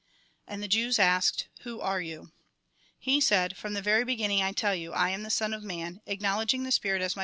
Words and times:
And 0.47 0.63
the 0.63 0.67
Jews 0.67 0.97
asked:" 0.97 1.47
Who 1.61 1.79
are 1.79 2.01
you?" 2.01 2.31
He 3.07 3.21
said: 3.21 3.55
"From 3.55 3.73
the 3.73 3.83
very 3.83 4.03
beginning, 4.03 4.41
I 4.41 4.51
tell 4.51 4.73
you, 4.73 4.93
I 4.93 5.09
am 5.11 5.21
the 5.21 5.29
Son 5.29 5.53
of 5.53 5.61
Man, 5.61 6.01
acknowledging 6.07 6.63
the 6.63 6.71
Spirit 6.71 7.03
as 7.03 7.13
Jn. 7.13 7.19